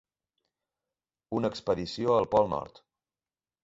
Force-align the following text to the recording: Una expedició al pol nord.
Una 1.41 1.53
expedició 1.55 2.19
al 2.19 2.31
pol 2.35 2.53
nord. 2.59 2.85